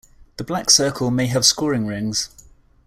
[0.37, 2.29] The black circle may have scoring rings.